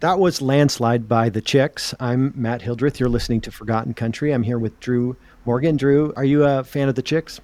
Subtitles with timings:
[0.00, 1.94] That was Landslide by The Chicks.
[2.00, 2.98] I'm Matt Hildreth.
[2.98, 4.32] You're listening to Forgotten Country.
[4.32, 5.76] I'm here with Drew Morgan.
[5.76, 7.38] Drew, are you a fan of The Chicks?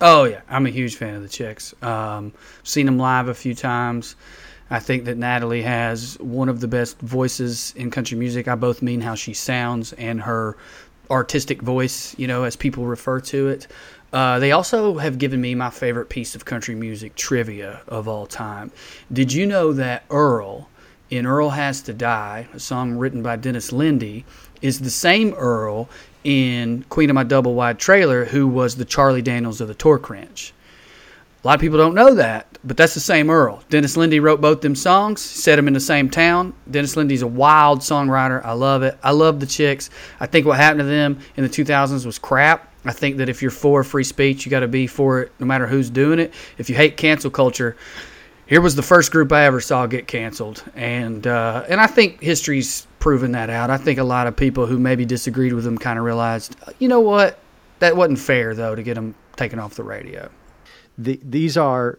[0.00, 0.40] Oh, yeah.
[0.48, 1.72] I'm a huge fan of The Chicks.
[1.80, 2.32] Um,
[2.64, 4.16] seen them live a few times.
[4.68, 8.48] I think that Natalie has one of the best voices in country music.
[8.48, 10.56] I both mean how she sounds and her
[11.08, 13.68] artistic voice, you know, as people refer to it.
[14.12, 18.26] Uh, they also have given me my favorite piece of country music trivia of all
[18.26, 18.72] time.
[19.12, 20.68] Did you know that Earl
[21.16, 24.24] in Earl Has to Die, a song written by Dennis Linde,
[24.62, 25.88] is the same Earl
[26.24, 30.10] in Queen of My Double Wide Trailer, who was the Charlie Daniels of the Torque
[30.10, 30.52] Wrench.
[31.42, 33.62] A lot of people don't know that, but that's the same Earl.
[33.68, 36.52] Dennis Linde wrote both them songs, set them in the same town.
[36.68, 38.44] Dennis Linde's a wild songwriter.
[38.44, 38.98] I love it.
[39.02, 39.90] I love the chicks.
[40.18, 42.72] I think what happened to them in the 2000s was crap.
[42.86, 45.46] I think that if you're for free speech, you got to be for it no
[45.46, 46.34] matter who's doing it.
[46.58, 47.76] If you hate cancel culture,
[48.46, 52.20] here was the first group I ever saw get canceled, and uh, and I think
[52.20, 53.70] history's proven that out.
[53.70, 56.88] I think a lot of people who maybe disagreed with them kind of realized, you
[56.88, 57.38] know what,
[57.78, 60.30] that wasn't fair though to get them taken off the radio.
[60.98, 61.98] The, these are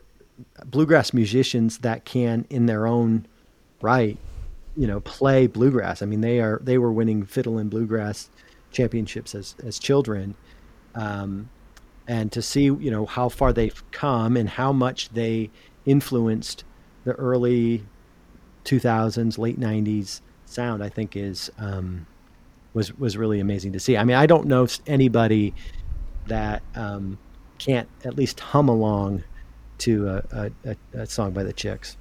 [0.66, 3.25] bluegrass musicians that can, in their own
[3.81, 4.17] right,
[4.77, 6.02] you know, play bluegrass.
[6.02, 8.30] I mean, they are they were winning fiddle and bluegrass
[8.72, 10.36] championships as as children,
[10.94, 11.50] um,
[12.08, 15.50] and to see you know how far they've come and how much they
[15.86, 16.64] influenced
[17.03, 17.86] the early
[18.66, 22.08] 2000s, late 90s sound, I think is um,
[22.73, 23.97] was was really amazing to see.
[23.97, 25.53] I mean, I don't know anybody
[26.27, 27.17] that um,
[27.58, 29.23] can't at least hum along
[29.77, 31.97] to a, a, a, song by the Chicks.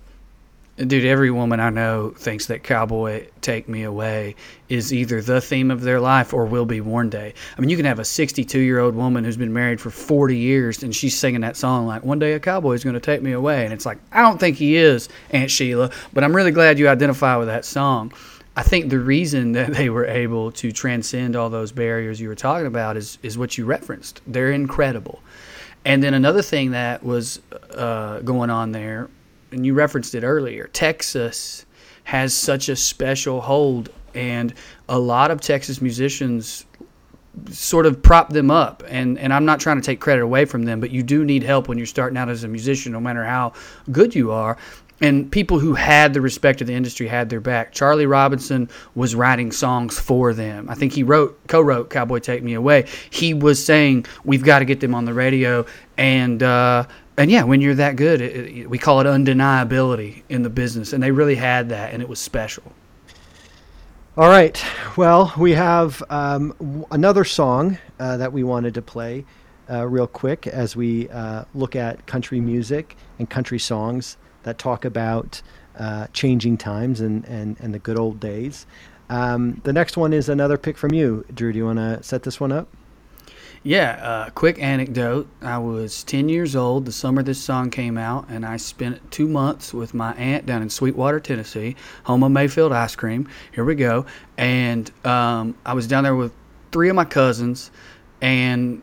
[0.77, 4.35] Dude, every woman I know thinks that Cowboy Take Me Away
[4.69, 7.33] is either the theme of their life or will be one day.
[7.57, 10.37] I mean, you can have a 62 year old woman who's been married for 40
[10.37, 13.23] years and she's singing that song like, One day a cowboy is going to take
[13.23, 13.63] me away.
[13.65, 16.89] And it's like, I don't think he is, Aunt Sheila, but I'm really glad you
[16.89, 18.13] identify with that song.
[18.57, 22.35] I think the reason that they were able to transcend all those barriers you were
[22.35, 24.23] talking about is, is what you referenced.
[24.27, 25.21] They're incredible.
[25.85, 27.41] And then another thing that was
[27.71, 29.09] uh, going on there
[29.53, 31.67] and you referenced it earlier, Texas
[32.05, 34.55] has such a special hold, and
[34.89, 36.67] a lot of Texas musicians
[37.51, 40.63] sort of prop them up and and I'm not trying to take credit away from
[40.63, 43.25] them but you do need help when you're starting out as a musician no matter
[43.25, 43.55] how
[43.91, 44.57] good you are
[45.01, 47.73] and people who had the respect of the industry had their back.
[47.73, 50.69] Charlie Robison was writing songs for them.
[50.71, 54.65] I think he wrote, co-wrote "Cowboy Take Me Away." He was saying, "We've got to
[54.65, 55.67] get them on the radio,"
[55.99, 60.43] and uh, and yeah, when you're that good, it, it, we call it undeniability in
[60.43, 62.65] the business, and they really had that, and it was special.
[64.17, 64.63] All right.
[64.97, 69.25] Well, we have um, another song uh, that we wanted to play
[69.69, 74.85] uh, real quick as we uh, look at country music and country songs that talk
[74.85, 75.43] about
[75.79, 78.67] uh, changing times and, and, and the good old days.
[79.11, 81.25] Um, the next one is another pick from you.
[81.35, 82.69] Drew, do you want to set this one up?
[83.67, 85.27] Yeah, uh, quick anecdote.
[85.41, 89.27] I was 10 years old the summer this song came out, and I spent two
[89.27, 93.27] months with my aunt down in Sweetwater, Tennessee, home of Mayfield ice cream.
[93.53, 94.05] Here we go.
[94.37, 96.33] And um, I was down there with
[96.73, 97.71] three of my cousins,
[98.21, 98.83] and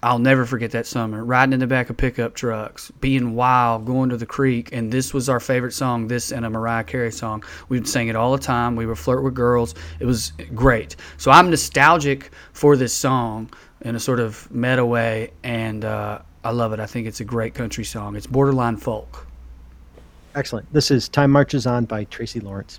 [0.00, 4.10] I'll never forget that summer riding in the back of pickup trucks, being wild, going
[4.10, 6.06] to the creek, and this was our favorite song.
[6.06, 7.42] This and a Mariah Carey song.
[7.68, 8.76] We'd sing it all the time.
[8.76, 9.74] We would flirt with girls.
[9.98, 10.94] It was great.
[11.16, 13.50] So I'm nostalgic for this song
[13.80, 16.78] in a sort of meta way, and uh, I love it.
[16.78, 18.14] I think it's a great country song.
[18.14, 19.26] It's borderline folk.
[20.36, 20.72] Excellent.
[20.72, 22.78] This is Time Marches On by Tracy Lawrence.